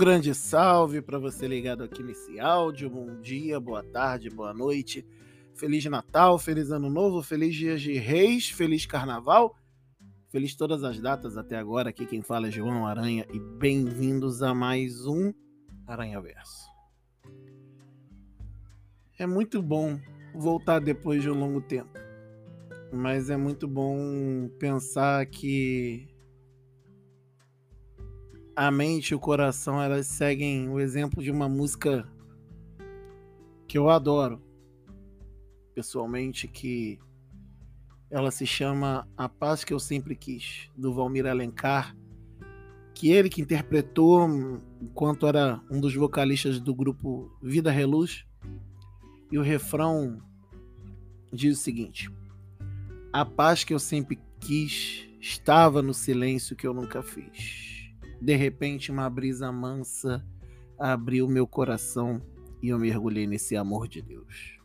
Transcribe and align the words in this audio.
grande 0.00 0.34
salve 0.34 1.02
para 1.02 1.18
você 1.18 1.46
ligado 1.46 1.84
aqui 1.84 2.02
nesse 2.02 2.40
áudio. 2.40 2.88
Bom 2.88 3.20
dia, 3.20 3.60
boa 3.60 3.82
tarde, 3.82 4.30
boa 4.30 4.54
noite. 4.54 5.06
Feliz 5.54 5.84
Natal, 5.84 6.38
feliz 6.38 6.70
Ano 6.70 6.88
Novo, 6.88 7.22
feliz 7.22 7.54
Dias 7.54 7.82
de 7.82 7.98
Reis, 7.98 8.48
feliz 8.48 8.86
Carnaval, 8.86 9.54
feliz 10.30 10.56
todas 10.56 10.84
as 10.84 10.98
datas 10.98 11.36
até 11.36 11.58
agora. 11.58 11.90
Aqui 11.90 12.06
quem 12.06 12.22
fala 12.22 12.48
é 12.48 12.50
João 12.50 12.86
Aranha 12.86 13.26
e 13.30 13.38
bem-vindos 13.38 14.42
a 14.42 14.54
mais 14.54 15.04
um 15.04 15.34
Aranha 15.86 16.18
Verso. 16.18 16.66
É 19.18 19.26
muito 19.26 19.60
bom 19.60 20.00
voltar 20.34 20.80
depois 20.80 21.22
de 21.22 21.28
um 21.28 21.38
longo 21.38 21.60
tempo, 21.60 21.92
mas 22.90 23.28
é 23.28 23.36
muito 23.36 23.68
bom 23.68 24.48
pensar 24.58 25.26
que 25.26 26.09
a 28.60 28.70
mente 28.70 29.12
e 29.12 29.14
o 29.14 29.18
coração 29.18 29.82
elas 29.82 30.06
seguem 30.06 30.68
o 30.68 30.78
exemplo 30.78 31.22
de 31.22 31.30
uma 31.30 31.48
música 31.48 32.06
que 33.66 33.78
eu 33.78 33.88
adoro 33.88 34.38
pessoalmente 35.74 36.46
que 36.46 36.98
ela 38.10 38.30
se 38.30 38.46
chama 38.46 39.08
A 39.16 39.30
Paz 39.30 39.64
que 39.64 39.72
eu 39.72 39.80
sempre 39.80 40.14
quis 40.14 40.68
do 40.76 40.92
Valmir 40.92 41.26
Alencar 41.26 41.96
que 42.92 43.10
ele 43.10 43.30
que 43.30 43.40
interpretou 43.40 44.28
enquanto 44.78 45.26
era 45.26 45.58
um 45.70 45.80
dos 45.80 45.94
vocalistas 45.94 46.60
do 46.60 46.74
grupo 46.74 47.34
Vida 47.42 47.70
Reluz 47.70 48.26
e 49.32 49.38
o 49.38 49.42
refrão 49.42 50.20
diz 51.32 51.58
o 51.58 51.62
seguinte 51.62 52.10
A 53.10 53.24
paz 53.24 53.64
que 53.64 53.72
eu 53.72 53.78
sempre 53.78 54.20
quis 54.38 55.08
estava 55.18 55.80
no 55.80 55.94
silêncio 55.94 56.54
que 56.54 56.66
eu 56.66 56.74
nunca 56.74 57.02
fiz 57.02 57.69
de 58.20 58.36
repente, 58.36 58.92
uma 58.92 59.08
brisa 59.08 59.50
mansa 59.50 60.24
abriu 60.78 61.26
meu 61.26 61.46
coração 61.46 62.20
e 62.62 62.68
eu 62.68 62.78
mergulhei 62.78 63.26
nesse 63.26 63.56
amor 63.56 63.88
de 63.88 64.02
Deus. 64.02 64.58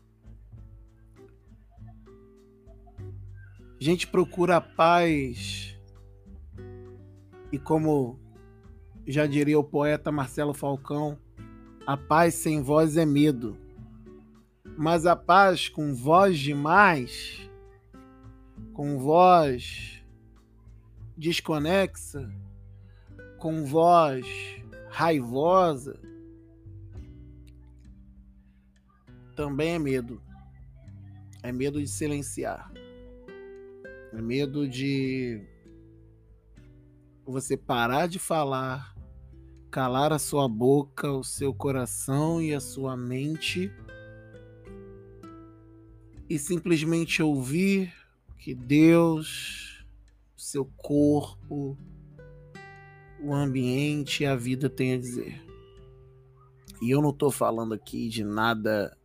A 3.78 3.84
gente 3.84 4.06
procura 4.06 4.56
a 4.56 4.60
paz 4.60 5.78
e, 7.52 7.58
como 7.58 8.18
já 9.06 9.26
diria 9.26 9.58
o 9.58 9.64
poeta 9.64 10.10
Marcelo 10.10 10.52
Falcão, 10.52 11.18
a 11.86 11.96
paz 11.96 12.34
sem 12.34 12.62
voz 12.62 12.96
é 12.96 13.06
medo. 13.06 13.56
Mas 14.76 15.06
a 15.06 15.14
paz 15.14 15.68
com 15.68 15.94
voz 15.94 16.38
demais, 16.38 17.48
com 18.72 18.98
voz 18.98 20.04
desconexa, 21.16 22.30
com 23.38 23.64
voz 23.64 24.26
raivosa, 24.88 26.00
também 29.34 29.74
é 29.74 29.78
medo. 29.78 30.22
É 31.42 31.52
medo 31.52 31.80
de 31.80 31.86
silenciar. 31.86 32.72
É 34.12 34.20
medo 34.20 34.66
de 34.68 35.42
você 37.24 37.56
parar 37.56 38.06
de 38.06 38.18
falar, 38.18 38.94
calar 39.70 40.12
a 40.12 40.18
sua 40.18 40.48
boca, 40.48 41.12
o 41.12 41.22
seu 41.22 41.52
coração 41.52 42.40
e 42.40 42.54
a 42.54 42.60
sua 42.60 42.96
mente 42.96 43.70
e 46.28 46.38
simplesmente 46.38 47.22
ouvir 47.22 47.92
que 48.38 48.54
Deus, 48.54 49.84
seu 50.36 50.64
corpo, 50.76 51.76
o 53.20 53.34
ambiente 53.34 54.22
e 54.22 54.26
a 54.26 54.36
vida 54.36 54.68
tem 54.68 54.94
a 54.94 54.98
dizer. 54.98 55.42
E 56.82 56.90
eu 56.90 57.00
não 57.00 57.10
estou 57.10 57.30
falando 57.30 57.74
aqui 57.74 58.08
de 58.08 58.22
nada 58.22 58.96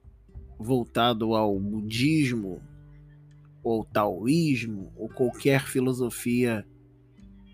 voltado 0.59 1.33
ao 1.35 1.59
budismo 1.59 2.61
ou 3.63 3.83
taoísmo 3.85 4.91
ou 4.95 5.07
qualquer 5.09 5.66
filosofia 5.66 6.66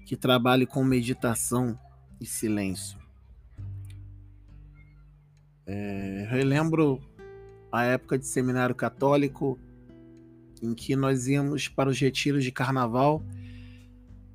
que 0.06 0.16
trabalhe 0.16 0.66
com 0.66 0.84
meditação 0.84 1.78
e 2.20 2.26
silêncio. 2.26 2.98
É, 5.66 6.30
eu 6.32 6.46
lembro 6.46 7.02
a 7.72 7.84
época 7.84 8.18
de 8.18 8.26
seminário 8.26 8.74
católico 8.74 9.60
em 10.62 10.74
que 10.74 10.96
nós 10.96 11.28
íamos 11.28 11.68
para 11.68 11.90
os 11.90 12.00
retiros 12.00 12.44
de 12.44 12.52
carnaval 12.52 13.22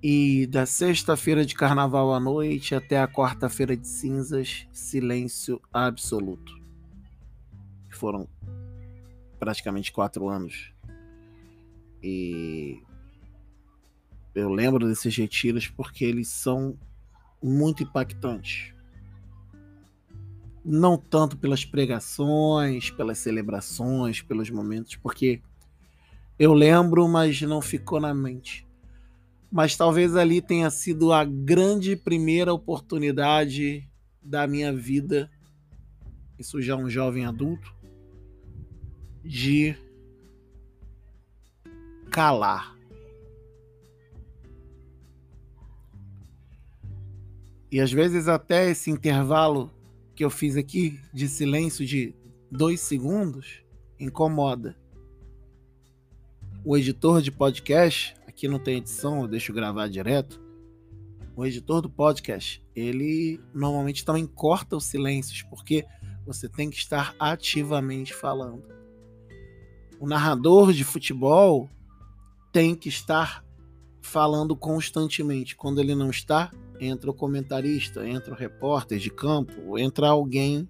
e 0.03 0.49
da 0.49 0.67
sexta-feira 0.67 1.47
de 1.47 1.55
carnaval 1.55 2.13
à 2.13 2.19
noite 2.19 2.75
até 2.75 2.99
a 2.99 3.07
quarta-feira 3.07 3.77
de 3.77 3.87
cinzas, 3.87 4.67
silêncio 4.73 5.63
absoluto. 5.73 6.61
Foram 7.89 8.29
praticamente 9.39 9.93
quatro 9.93 10.29
anos. 10.29 10.73
E 12.03 12.83
eu 14.35 14.49
lembro 14.49 14.89
desses 14.89 15.17
retiros 15.17 15.69
porque 15.69 16.05
eles 16.05 16.27
são 16.27 16.77
muito 17.41 17.85
impactantes. 17.85 18.75
Não 20.65 20.97
tanto 20.97 21.37
pelas 21.37 21.65
pregações, 21.65 22.91
pelas 22.91 23.19
celebrações, 23.19 24.21
pelos 24.21 24.51
momentos, 24.51 24.97
porque 24.97 25.41
eu 26.37 26.53
lembro, 26.55 27.07
mas 27.07 27.41
não 27.43 27.61
ficou 27.61 28.01
na 28.01 28.13
mente 28.13 28.67
mas 29.53 29.77
talvez 29.77 30.17
ali 30.17 30.41
tenha 30.41 30.71
sido 30.71 31.13
a 31.13 31.27
grande 31.27 31.95
primeira 31.95 32.55
oportunidade 32.55 33.87
da 34.23 34.47
minha 34.47 34.73
vida, 34.73 35.31
isso 36.39 36.63
já 36.63 36.75
um 36.75 36.89
jovem 36.89 37.27
adulto, 37.27 37.71
de 39.23 39.77
calar. 42.11 42.75
E 47.71 47.79
às 47.79 47.93
vezes 47.93 48.29
até 48.29 48.71
esse 48.71 48.91
intervalo 48.91 49.71
que 50.15 50.25
eu 50.25 50.31
fiz 50.31 50.57
aqui 50.57 50.99
de 51.13 51.29
silêncio 51.29 51.85
de 51.85 52.15
dois 52.51 52.81
segundos 52.81 53.63
incomoda. 54.01 54.75
O 56.65 56.75
editor 56.75 57.21
de 57.21 57.31
podcast 57.31 58.15
aqui 58.43 58.49
não 58.49 58.59
tem 58.59 58.79
edição, 58.79 59.23
eu 59.23 59.29
deixo 59.29 59.53
gravar 59.53 59.89
direto. 59.89 60.43
O 61.37 61.47
editor 61.47 61.81
do 61.81 61.89
podcast, 61.89 62.61
ele 62.75 63.41
normalmente 63.55 64.05
também 64.05 64.27
corta 64.27 64.77
os 64.77 64.85
silêncios, 64.85 65.43
porque 65.43 65.87
você 66.27 66.49
tem 66.49 66.69
que 66.69 66.77
estar 66.77 67.15
ativamente 67.21 68.13
falando. 68.13 68.65
O 70.01 70.09
narrador 70.09 70.73
de 70.73 70.83
futebol 70.83 71.71
tem 72.51 72.75
que 72.75 72.89
estar 72.89 73.45
falando 74.01 74.57
constantemente. 74.57 75.55
Quando 75.55 75.81
ele 75.81 75.95
não 75.95 76.11
está, 76.11 76.51
entra 76.81 77.11
o 77.11 77.15
comentarista, 77.15 78.07
entra 78.07 78.35
o 78.35 78.37
repórter 78.37 78.99
de 78.99 79.11
campo, 79.11 79.79
entra 79.79 80.09
alguém, 80.09 80.69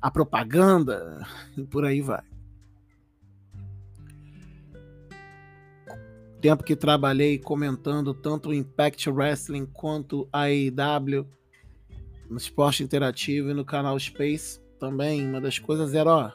a 0.00 0.10
propaganda, 0.10 1.26
e 1.54 1.64
por 1.64 1.84
aí 1.84 2.00
vai. 2.00 2.31
Tempo 6.42 6.64
que 6.64 6.74
trabalhei 6.74 7.38
comentando 7.38 8.12
tanto 8.12 8.48
o 8.48 8.54
Impact 8.54 9.08
Wrestling 9.08 9.64
quanto 9.64 10.28
a 10.32 10.48
AEW 10.48 11.24
no 12.28 12.36
esporte 12.36 12.82
interativo 12.82 13.50
e 13.50 13.54
no 13.54 13.64
canal 13.64 13.98
Space 13.98 14.60
também, 14.80 15.24
uma 15.24 15.40
das 15.40 15.60
coisas 15.60 15.94
era, 15.94 16.12
ó, 16.12 16.32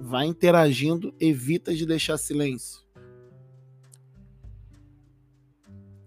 vai 0.00 0.26
interagindo, 0.26 1.12
evita 1.18 1.74
de 1.74 1.84
deixar 1.84 2.16
silêncio. 2.16 2.84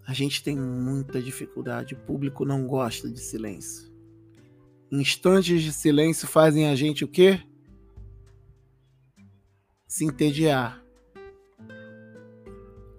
A 0.05 0.13
gente 0.13 0.41
tem 0.41 0.55
muita 0.55 1.21
dificuldade, 1.21 1.95
o 1.95 1.97
público 1.97 2.45
não 2.45 2.65
gosta 2.65 3.09
de 3.09 3.19
silêncio. 3.19 3.91
Instantes 4.89 5.61
de 5.61 5.73
silêncio 5.73 6.25
fazem 6.29 6.69
a 6.69 6.75
gente 6.77 7.03
o 7.03 7.09
quê? 7.09 7.41
Se 9.85 10.05
entediar. 10.05 10.86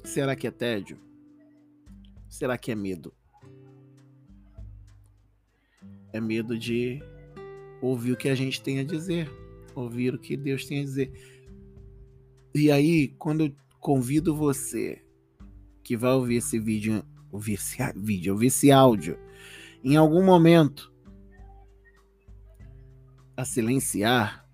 Será 0.08 0.34
que 0.34 0.46
é 0.46 0.50
tédio? 0.50 0.99
Será 2.31 2.56
que 2.56 2.72
é 2.72 2.75
medo? 2.75 3.12
É 6.14 6.19
medo 6.19 6.58
de 6.58 6.99
ouvir 7.82 8.12
o 8.12 8.16
que 8.16 8.31
a 8.31 8.34
gente 8.34 8.62
tem 8.62 8.78
a 8.78 8.84
dizer, 8.84 9.31
ouvir 9.75 10.14
o 10.14 10.19
que 10.19 10.34
Deus 10.34 10.64
tem 10.64 10.81
a 10.81 10.82
dizer. 10.82 11.12
E 12.55 12.70
aí, 12.70 13.08
quando 13.19 13.44
eu 13.44 13.55
convido 13.78 14.34
você 14.34 15.05
que 15.84 15.94
vai 15.94 16.12
ouvir 16.12 16.37
esse 16.37 16.58
vídeo, 16.58 17.04
ouvir 17.31 17.52
esse 17.52 17.76
vídeo, 17.94 18.32
ouvir 18.32 18.46
esse 18.46 18.72
áudio, 18.72 19.19
em 19.84 19.94
algum 19.94 20.25
momento 20.25 20.90
a 23.37 23.44
silenciar, 23.44 24.48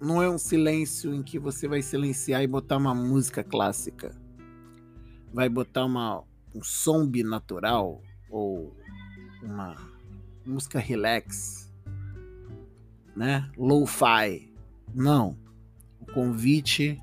não 0.00 0.22
é 0.22 0.28
um 0.28 0.38
silêncio 0.38 1.14
em 1.14 1.22
que 1.22 1.38
você 1.38 1.66
vai 1.66 1.80
silenciar 1.82 2.42
e 2.42 2.46
botar 2.46 2.76
uma 2.76 2.94
música 2.94 3.42
clássica. 3.42 4.14
Vai 5.32 5.48
botar 5.48 5.84
uma, 5.84 6.22
um 6.54 6.62
som 6.62 7.06
binatural 7.06 8.02
ou 8.30 8.76
uma 9.42 9.76
música 10.44 10.78
relax, 10.78 11.72
né? 13.14 13.50
Lo-fi. 13.56 14.52
Não. 14.94 15.36
O 16.00 16.06
convite 16.12 17.00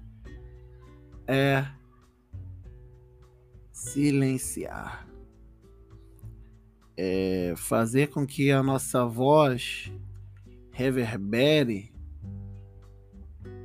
é 1.27 1.65
silenciar. 3.71 5.07
É 6.95 7.53
fazer 7.57 8.09
com 8.09 8.25
que 8.25 8.51
a 8.51 8.61
nossa 8.61 9.03
voz 9.05 9.91
reverbere 10.71 11.92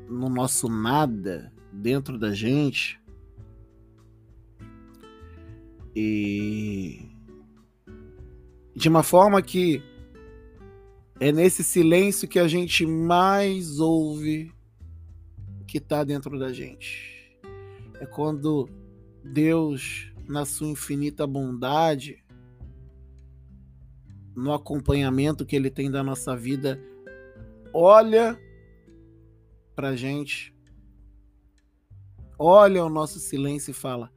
no 0.08 0.28
nosso 0.28 0.68
nada 0.68 1.52
dentro 1.72 2.18
da 2.18 2.32
gente 2.32 3.00
e 5.94 7.10
de 8.74 8.88
uma 8.88 9.02
forma 9.02 9.42
que 9.42 9.82
é 11.20 11.32
nesse 11.32 11.64
silêncio 11.64 12.28
que 12.28 12.38
a 12.38 12.46
gente 12.46 12.86
mais 12.86 13.80
ouve 13.80 14.52
que 15.66 15.78
está 15.78 16.04
dentro 16.04 16.38
da 16.38 16.52
gente. 16.52 17.40
É 18.00 18.06
quando 18.06 18.68
Deus, 19.24 20.12
na 20.28 20.44
sua 20.44 20.68
infinita 20.68 21.26
bondade, 21.26 22.24
no 24.34 24.52
acompanhamento 24.52 25.44
que 25.44 25.56
Ele 25.56 25.68
tem 25.68 25.90
da 25.90 26.02
nossa 26.02 26.36
vida, 26.36 26.80
olha 27.74 28.38
para 29.78 29.94
gente, 29.94 30.52
olha 32.36 32.84
o 32.84 32.90
nosso 32.90 33.20
silêncio 33.20 33.70
e 33.70 33.74
fala: 33.74 34.12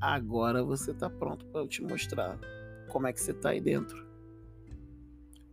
agora 0.00 0.62
você 0.62 0.92
está 0.92 1.10
pronto 1.10 1.44
para 1.46 1.62
eu 1.62 1.66
te 1.66 1.82
mostrar 1.82 2.38
como 2.88 3.08
é 3.08 3.12
que 3.12 3.20
você 3.20 3.32
está 3.32 3.48
aí 3.48 3.60
dentro. 3.60 4.08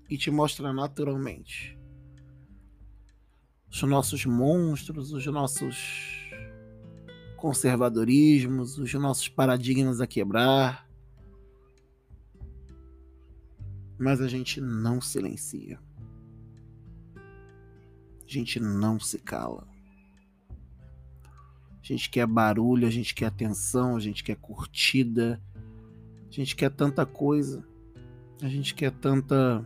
E 0.08 0.16
te 0.16 0.30
mostra 0.30 0.72
naturalmente. 0.72 1.76
Os 3.68 3.82
nossos 3.82 4.28
monstros, 4.28 5.12
os 5.12 5.26
nossos 5.26 6.30
conservadorismos, 7.36 8.78
os 8.78 8.94
nossos 8.94 9.28
paradigmas 9.28 10.00
a 10.00 10.06
quebrar. 10.06 10.88
Mas 13.98 14.22
a 14.22 14.28
gente 14.28 14.62
não 14.62 15.02
silencia. 15.02 15.80
A 18.28 18.30
gente 18.30 18.60
não 18.60 19.00
se 19.00 19.18
cala. 19.20 19.66
A 20.52 21.84
gente 21.84 22.10
quer 22.10 22.28
barulho, 22.28 22.86
a 22.86 22.92
gente 22.92 23.16
quer 23.16 23.28
atenção, 23.28 23.96
a 23.96 24.00
gente 24.02 24.22
quer 24.22 24.36
curtida, 24.36 25.42
a 26.28 26.32
gente 26.32 26.54
quer 26.54 26.70
tanta 26.70 27.06
coisa, 27.06 27.66
a 28.42 28.50
gente 28.50 28.76
quer 28.76 28.92
tanta 28.92 29.66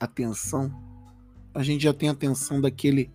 atenção. 0.00 0.74
A 1.54 1.62
gente 1.62 1.84
já 1.84 1.94
tem 1.94 2.08
atenção 2.08 2.60
daquele 2.60 3.12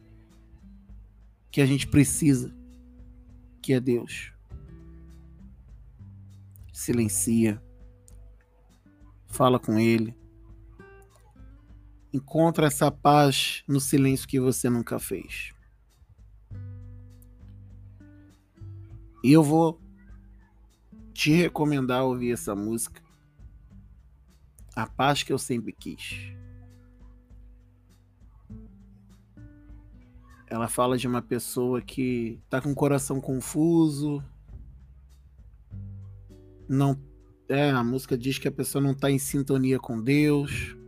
que 1.52 1.60
a 1.60 1.66
gente 1.66 1.86
precisa, 1.86 2.56
que 3.62 3.74
é 3.74 3.80
Deus. 3.82 4.32
Silencia, 6.72 7.62
fala 9.28 9.60
com 9.60 9.78
Ele, 9.78 10.16
encontra 12.14 12.68
essa 12.68 12.92
paz 12.92 13.64
no 13.68 13.80
silêncio 13.80 14.28
que 14.28 14.40
você 14.40 14.70
nunca 14.70 15.00
fez. 15.00 15.54
E 19.24 19.32
eu 19.32 19.44
vou 19.44 19.80
te 21.14 21.32
recomendar 21.32 22.04
ouvir 22.04 22.32
essa 22.32 22.56
música. 22.56 23.02
A 24.76 24.88
paz 24.88 25.24
que 25.24 25.34
eu 25.34 25.38
sempre 25.38 25.74
quis. 25.74 26.34
Ela 30.48 30.68
fala 30.68 30.98
de 30.98 31.08
uma 31.08 31.22
pessoa 31.22 31.82
que 31.82 32.42
tá 32.50 32.62
com 32.62 32.72
o 32.72 32.76
coração 32.76 33.20
confuso. 33.20 34.24
Não 36.68 36.98
é, 37.50 37.72
a 37.72 37.84
música 37.84 38.16
diz 38.18 38.38
que 38.38 38.48
a 38.48 38.52
pessoa 38.52 38.82
não 38.82 38.94
tá 38.94 39.10
em 39.10 39.18
sintonia 39.18 39.80
com 39.80 40.00
Deus. 40.00 40.79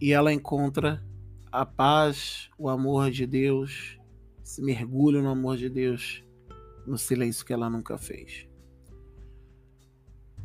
E 0.00 0.12
ela 0.12 0.32
encontra 0.32 1.02
a 1.50 1.66
paz, 1.66 2.50
o 2.58 2.68
amor 2.68 3.10
de 3.10 3.26
Deus, 3.26 3.98
se 4.44 4.62
mergulha 4.62 5.20
no 5.20 5.30
amor 5.30 5.56
de 5.56 5.68
Deus 5.68 6.22
no 6.86 6.96
silêncio 6.96 7.44
que 7.44 7.52
ela 7.52 7.68
nunca 7.68 7.98
fez. 7.98 8.46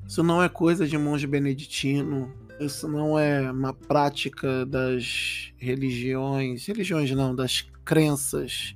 Isso 0.05 0.21
não 0.21 0.43
é 0.43 0.49
coisa 0.49 0.85
de 0.85 0.97
monge 0.97 1.25
beneditino, 1.25 2.33
isso 2.59 2.87
não 2.87 3.17
é 3.17 3.49
uma 3.49 3.73
prática 3.73 4.65
das 4.65 5.53
religiões, 5.57 6.65
religiões 6.65 7.09
não, 7.11 7.33
das 7.35 7.61
crenças, 7.85 8.75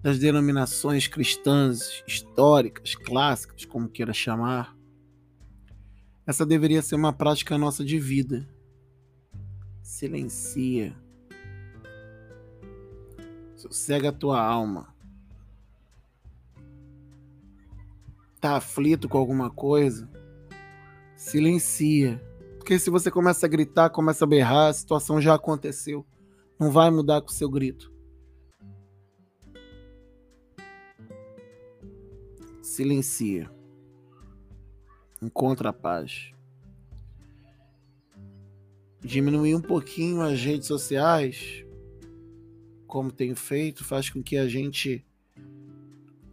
das 0.00 0.18
denominações 0.18 1.06
cristãs 1.06 2.02
históricas, 2.06 2.94
clássicas, 2.94 3.64
como 3.64 3.88
queira 3.88 4.12
chamar. 4.12 4.76
Essa 6.26 6.46
deveria 6.46 6.82
ser 6.82 6.94
uma 6.94 7.12
prática 7.12 7.58
nossa 7.58 7.84
de 7.84 7.98
vida. 7.98 8.48
Silencia. 9.82 10.96
Sossega 13.56 14.08
a 14.08 14.12
tua 14.12 14.40
alma. 14.40 14.92
tá 18.42 18.56
aflito 18.56 19.08
com 19.08 19.16
alguma 19.18 19.48
coisa, 19.48 20.10
silencia. 21.14 22.20
Porque 22.58 22.76
se 22.76 22.90
você 22.90 23.08
começa 23.08 23.46
a 23.46 23.48
gritar, 23.48 23.88
começa 23.90 24.24
a 24.24 24.28
berrar, 24.28 24.68
a 24.68 24.72
situação 24.72 25.20
já 25.20 25.34
aconteceu. 25.34 26.04
Não 26.58 26.68
vai 26.68 26.90
mudar 26.90 27.20
com 27.20 27.28
o 27.28 27.32
seu 27.32 27.48
grito. 27.48 27.92
Silencia. 32.60 33.48
Encontra 35.22 35.68
a 35.68 35.72
paz. 35.72 36.32
Diminuir 39.12 39.54
um 39.54 39.60
pouquinho 39.60 40.22
as 40.22 40.40
redes 40.40 40.66
sociais, 40.66 41.66
como 42.86 43.12
tenho 43.12 43.36
feito, 43.36 43.84
faz 43.84 44.08
com 44.08 44.22
que 44.22 44.38
a 44.38 44.48
gente 44.48 45.04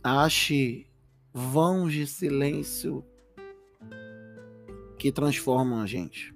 ache 0.02 0.88
vãos 1.34 1.92
de 1.92 2.08
silêncio 2.08 3.04
que 4.98 5.12
transformam 5.12 5.82
a 5.82 5.86
gente. 5.86 6.34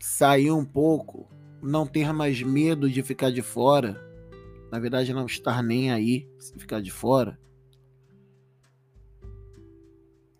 Sair 0.00 0.50
um 0.50 0.64
pouco, 0.64 1.28
não 1.62 1.86
ter 1.86 2.14
mais 2.14 2.42
medo 2.42 2.88
de 2.88 3.02
ficar 3.02 3.30
de 3.30 3.42
fora, 3.42 4.02
na 4.72 4.78
verdade, 4.78 5.12
não 5.12 5.26
estar 5.26 5.62
nem 5.62 5.92
aí 5.92 6.26
se 6.38 6.58
ficar 6.58 6.80
de 6.80 6.90
fora, 6.90 7.38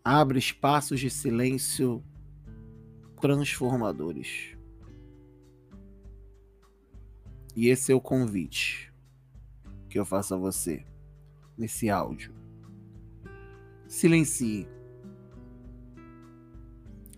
abre 0.02 0.38
espaços 0.38 0.98
de 0.98 1.10
silêncio 1.10 2.02
transformadores. 3.24 4.54
E 7.56 7.68
esse 7.68 7.90
é 7.90 7.94
o 7.94 8.00
convite 8.00 8.92
que 9.88 9.98
eu 9.98 10.04
faço 10.04 10.34
a 10.34 10.36
você 10.36 10.84
nesse 11.56 11.88
áudio. 11.88 12.34
Silencie. 13.88 14.68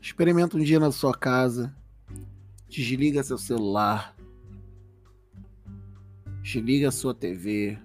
Experimenta 0.01 0.57
um 0.57 0.63
dia 0.63 0.79
na 0.79 0.93
sua 0.93 1.13
casa. 1.13 1.77
Desliga 2.69 3.25
seu 3.25 3.37
celular. 3.37 4.17
Desliga 6.41 6.93
sua 6.93 7.17
TV. 7.17 7.77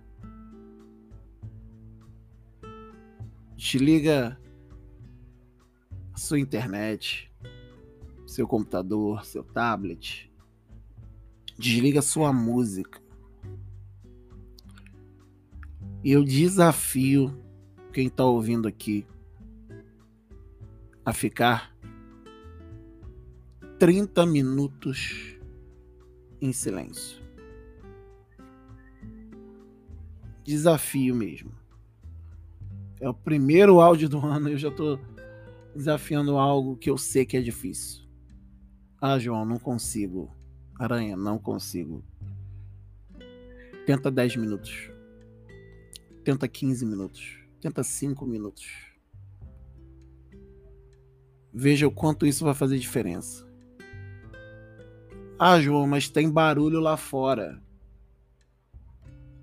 Desliga 3.57 4.39
a 6.13 6.17
sua 6.19 6.39
internet, 6.39 7.30
seu 8.31 8.47
computador, 8.47 9.25
seu 9.25 9.43
tablet. 9.43 10.31
Desliga 11.59 12.01
sua 12.01 12.31
música. 12.31 13.01
E 16.01 16.11
eu 16.11 16.23
desafio 16.23 17.37
quem 17.91 18.07
está 18.07 18.23
ouvindo 18.23 18.69
aqui 18.69 19.05
a 21.03 21.11
ficar 21.11 21.75
30 23.77 24.25
minutos 24.25 25.37
em 26.39 26.53
silêncio. 26.53 27.21
Desafio 30.41 31.13
mesmo. 31.13 31.51
É 33.01 33.09
o 33.09 33.13
primeiro 33.13 33.81
áudio 33.81 34.07
do 34.07 34.19
ano 34.25 34.47
e 34.47 34.53
eu 34.53 34.57
já 34.57 34.69
estou 34.69 34.97
desafiando 35.75 36.37
algo 36.37 36.77
que 36.77 36.89
eu 36.89 36.97
sei 36.97 37.25
que 37.25 37.35
é 37.35 37.41
difícil. 37.41 38.00
Ah, 39.03 39.17
João, 39.17 39.43
não 39.43 39.57
consigo. 39.57 40.31
Aranha, 40.77 41.17
não 41.17 41.39
consigo. 41.39 42.03
Tenta 43.83 44.11
10 44.11 44.35
minutos. 44.35 44.91
tenta 46.23 46.47
15 46.47 46.85
minutos, 46.85 47.39
tenta 47.59 47.81
5 47.83 48.27
minutos. 48.27 48.67
Veja 51.51 51.87
o 51.87 51.91
quanto 51.91 52.27
isso 52.27 52.45
vai 52.45 52.53
fazer 52.53 52.77
diferença. 52.77 53.43
Ah, 55.39 55.59
João, 55.59 55.87
mas 55.87 56.07
tem 56.07 56.29
barulho 56.29 56.79
lá 56.79 56.95
fora. 56.95 57.59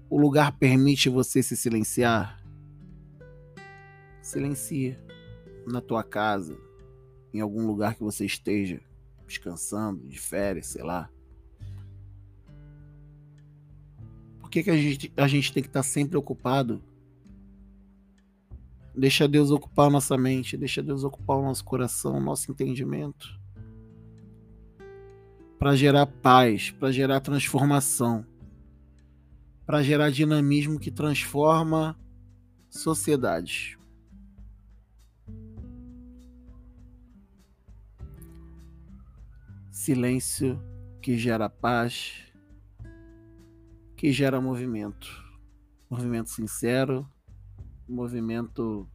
O 0.09 0.21
lugar 0.21 0.57
permite 0.57 1.09
você 1.09 1.43
se 1.43 1.57
silenciar? 1.57 2.41
Silencia 4.23 5.03
na 5.67 5.81
tua 5.81 6.05
casa, 6.05 6.57
em 7.35 7.41
algum 7.41 7.67
lugar 7.67 7.97
que 7.97 8.05
você 8.05 8.25
esteja 8.25 8.88
descansando, 9.28 10.08
de 10.08 10.18
férias, 10.18 10.66
sei 10.66 10.82
lá. 10.82 11.08
Por 14.40 14.50
que, 14.50 14.62
que 14.62 14.70
a, 14.70 14.76
gente, 14.76 15.12
a 15.16 15.28
gente 15.28 15.52
tem 15.52 15.62
que 15.62 15.68
estar 15.68 15.82
sempre 15.82 16.16
ocupado? 16.16 16.82
Deixa 18.97 19.28
Deus 19.28 19.50
ocupar 19.50 19.90
nossa 19.90 20.18
mente, 20.18 20.56
deixa 20.56 20.82
Deus 20.82 21.04
ocupar 21.04 21.37
o 21.37 21.42
nosso 21.42 21.64
coração, 21.64 22.18
nosso 22.18 22.50
entendimento. 22.50 23.38
Para 25.58 25.76
gerar 25.76 26.06
paz, 26.06 26.70
para 26.70 26.90
gerar 26.90 27.20
transformação, 27.20 28.26
para 29.64 29.82
gerar 29.82 30.11
dinamismo 30.11 30.80
que 30.80 30.90
transforma 30.90 31.97
sociedades. 32.68 33.77
Silêncio 39.88 40.62
que 41.00 41.16
gera 41.16 41.49
paz, 41.49 42.30
que 43.97 44.12
gera 44.12 44.38
movimento. 44.38 45.09
Movimento 45.88 46.28
sincero, 46.28 47.11
movimento 47.88 48.87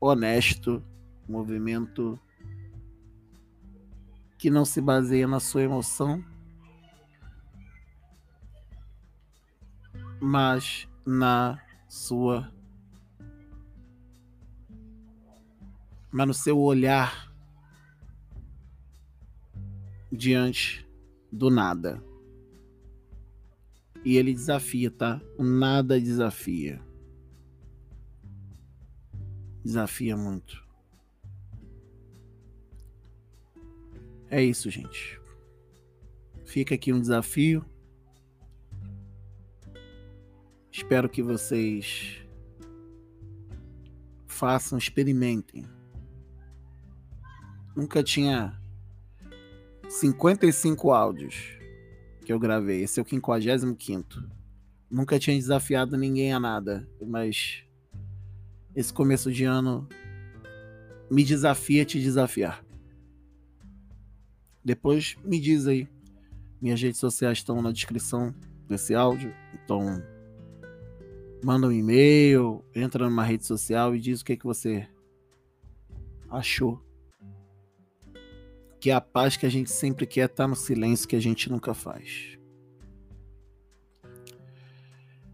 honesto, 0.00 0.80
movimento 1.28 2.20
que 4.38 4.48
não 4.48 4.64
se 4.64 4.80
baseia 4.80 5.26
na 5.26 5.40
sua 5.40 5.62
emoção, 5.62 6.24
mas 10.20 10.88
na 11.04 11.60
sua 11.88 12.48
mas 16.12 16.28
no 16.28 16.34
seu 16.34 16.60
olhar 16.60 17.31
diante 20.12 20.86
do 21.32 21.48
nada. 21.48 22.04
E 24.04 24.18
ele 24.18 24.34
desafia, 24.34 24.90
tá? 24.90 25.22
O 25.38 25.42
nada 25.42 25.98
desafia. 25.98 26.82
Desafia 29.64 30.16
muito. 30.16 30.62
É 34.28 34.42
isso, 34.42 34.70
gente. 34.70 35.20
Fica 36.44 36.74
aqui 36.74 36.92
um 36.92 37.00
desafio. 37.00 37.64
Espero 40.70 41.08
que 41.08 41.22
vocês 41.22 42.22
façam, 44.26 44.76
experimentem. 44.76 45.64
Nunca 47.76 48.02
tinha 48.02 48.61
55 49.92 50.90
áudios 50.90 51.58
que 52.24 52.32
eu 52.32 52.38
gravei. 52.38 52.82
Esse 52.82 52.98
é 52.98 53.02
o 53.02 53.06
55. 53.06 54.08
Nunca 54.90 55.18
tinha 55.18 55.36
desafiado 55.36 55.98
ninguém 55.98 56.32
a 56.32 56.40
nada, 56.40 56.88
mas 57.06 57.62
esse 58.74 58.90
começo 58.90 59.30
de 59.30 59.44
ano 59.44 59.86
me 61.10 61.22
desafia 61.22 61.84
te 61.84 62.00
desafiar. 62.00 62.64
Depois 64.64 65.16
me 65.22 65.38
diz 65.38 65.66
aí. 65.66 65.86
Minhas 66.60 66.80
redes 66.80 66.98
sociais 66.98 67.38
estão 67.38 67.60
na 67.60 67.70
descrição 67.70 68.34
desse 68.66 68.94
áudio. 68.94 69.34
Então, 69.62 70.02
manda 71.44 71.66
um 71.66 71.72
e-mail, 71.72 72.64
entra 72.74 73.10
numa 73.10 73.24
rede 73.24 73.44
social 73.44 73.94
e 73.94 74.00
diz 74.00 74.22
o 74.22 74.24
que, 74.24 74.38
que 74.38 74.46
você 74.46 74.88
achou. 76.30 76.82
Que 78.82 78.90
a 78.90 79.00
paz 79.00 79.36
que 79.36 79.46
a 79.46 79.48
gente 79.48 79.70
sempre 79.70 80.04
quer 80.04 80.28
está 80.28 80.48
no 80.48 80.56
silêncio 80.56 81.06
que 81.06 81.14
a 81.14 81.20
gente 81.20 81.48
nunca 81.48 81.72
faz. 81.72 82.36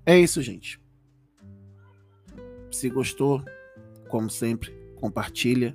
É 0.04 0.20
isso, 0.20 0.42
gente. 0.42 0.78
Se 2.70 2.90
gostou, 2.90 3.42
como 4.10 4.28
sempre, 4.28 4.70
compartilha. 4.96 5.74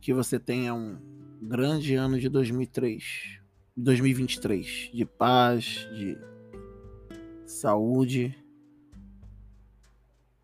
Que 0.00 0.14
você 0.14 0.38
tenha 0.38 0.72
um 0.72 0.96
grande 1.42 1.96
ano 1.96 2.20
de 2.20 2.28
2003, 2.28 3.40
2023, 3.76 4.92
de 4.94 5.04
paz, 5.04 5.88
de 5.92 6.16
saúde, 7.44 8.32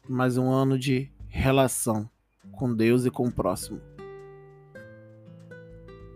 mais 0.09 0.37
um 0.37 0.51
ano 0.51 0.77
de 0.77 1.09
relação 1.29 2.11
com 2.51 2.75
Deus 2.75 3.05
e 3.05 3.13
com 3.13 3.29
o 3.29 3.33
próximo. 3.33 3.81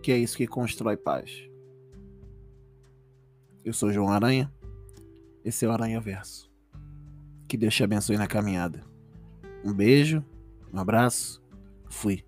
Que 0.05 0.13
é 0.13 0.19
isso 0.19 0.37
que 0.37 0.47
constrói 0.47 0.99
paz. 0.99 1.49
Eu 3.65 3.73
sou 3.73 3.91
João 3.91 4.11
Aranha. 4.11 4.53
Esse 5.43 5.65
é 5.65 5.69
o 5.69 5.73
Aranha 5.73 5.99
Verso. 5.99 6.53
Que 7.49 7.57
Deus 7.57 7.75
te 7.75 7.83
abençoe 7.83 8.19
na 8.19 8.27
caminhada. 8.27 8.85
Um 9.65 9.73
beijo, 9.73 10.23
um 10.71 10.79
abraço, 10.79 11.43
fui. 11.89 12.23